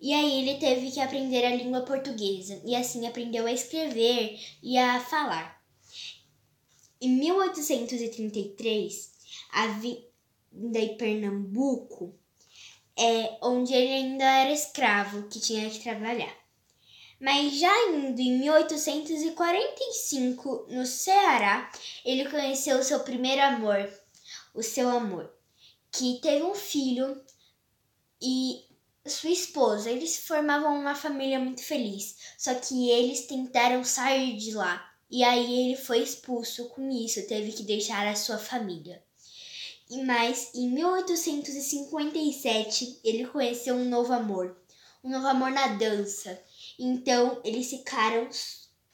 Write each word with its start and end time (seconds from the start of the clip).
E 0.00 0.12
aí 0.12 0.40
ele 0.40 0.58
teve 0.58 0.90
que 0.90 1.00
aprender 1.00 1.44
a 1.44 1.56
língua 1.56 1.82
portuguesa, 1.82 2.60
e 2.64 2.76
assim 2.76 3.06
aprendeu 3.06 3.46
a 3.46 3.52
escrever 3.52 4.38
e 4.62 4.78
a 4.78 5.00
falar. 5.00 5.56
Em 7.00 7.10
1833, 7.10 9.12
a 9.52 9.66
vinda 9.68 10.78
em 10.78 10.96
Pernambuco, 10.96 12.14
é 12.98 13.36
onde 13.42 13.74
ele 13.74 13.92
ainda 13.92 14.24
era 14.24 14.50
escravo, 14.50 15.28
que 15.28 15.38
tinha 15.38 15.68
que 15.68 15.80
trabalhar. 15.80 16.34
Mas 17.18 17.54
já 17.54 17.88
indo 17.88 18.20
em 18.20 18.38
1845, 18.40 20.66
no 20.68 20.84
Ceará, 20.84 21.72
ele 22.04 22.28
conheceu 22.28 22.78
o 22.78 22.84
seu 22.84 23.00
primeiro 23.00 23.40
amor, 23.42 23.90
o 24.54 24.62
seu 24.62 24.86
amor, 24.88 25.32
que 25.90 26.20
teve 26.20 26.44
um 26.44 26.54
filho 26.54 27.24
e 28.20 28.66
sua 29.06 29.30
esposa. 29.30 29.90
Eles 29.90 30.26
formavam 30.26 30.78
uma 30.78 30.94
família 30.94 31.38
muito 31.38 31.62
feliz, 31.62 32.18
só 32.36 32.52
que 32.54 32.90
eles 32.90 33.26
tentaram 33.26 33.82
sair 33.82 34.36
de 34.36 34.52
lá 34.52 34.92
e 35.10 35.22
aí 35.22 35.70
ele 35.70 35.76
foi 35.76 36.02
expulso 36.02 36.68
com 36.70 36.90
isso, 36.90 37.28
teve 37.28 37.52
que 37.52 37.62
deixar 37.62 38.04
a 38.06 38.16
sua 38.16 38.38
família. 38.38 39.04
E 39.88 40.02
mais, 40.02 40.52
em 40.52 40.68
1857, 40.68 43.02
ele 43.04 43.24
conheceu 43.28 43.76
um 43.76 43.88
novo 43.88 44.12
amor, 44.12 44.60
um 45.04 45.10
novo 45.10 45.28
amor 45.28 45.52
na 45.52 45.68
dança. 45.68 46.42
Então, 46.78 47.40
eles 47.44 47.70
ficaram 47.70 48.28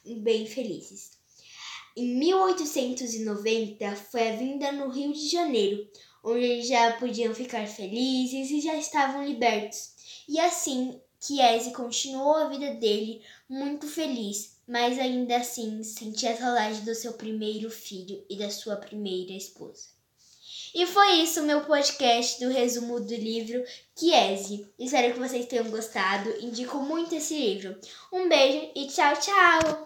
bem 0.05 0.47
felizes. 0.47 1.13
Em 1.97 2.17
1890 2.17 3.97
foi 3.97 4.29
a 4.29 4.37
vinda 4.37 4.73
no 4.73 4.89
Rio 4.89 5.13
de 5.13 5.29
Janeiro, 5.29 5.87
onde 6.25 6.45
eles 6.45 6.69
já 6.69 6.93
podiam 6.93 7.35
ficar 7.35 7.67
felizes 7.67 8.51
e 8.51 8.61
já 8.61 8.77
estavam 8.77 9.27
libertos. 9.27 9.93
E 10.29 10.39
assim, 10.41 11.01
Chiesi 11.21 11.73
continuou 11.73 12.35
a 12.35 12.49
vida 12.49 12.75
dele 12.75 13.23
muito 13.49 13.87
feliz, 13.87 14.57
mas 14.67 14.99
ainda 14.99 15.37
assim 15.37 15.83
sentia 15.83 16.37
saudade 16.37 16.81
do 16.81 16.95
seu 16.95 17.13
primeiro 17.13 17.71
filho 17.71 18.25
e 18.29 18.37
da 18.37 18.51
sua 18.51 18.77
primeira 18.77 19.33
esposa. 19.33 19.91
E 20.75 20.87
foi 20.87 21.17
isso 21.17 21.43
meu 21.43 21.61
podcast 21.63 22.43
do 22.43 22.51
resumo 22.51 22.99
do 22.99 23.15
livro 23.15 23.63
Chiesi. 23.95 24.67
Espero 24.79 25.13
que 25.13 25.21
vocês 25.21 25.47
tenham 25.47 25.71
gostado. 25.71 26.31
Indico 26.41 26.79
muito 26.79 27.15
esse 27.15 27.35
livro. 27.35 27.77
Um 28.13 28.29
beijo 28.29 28.71
e 28.75 28.87
tchau, 28.87 29.15
tchau! 29.17 29.81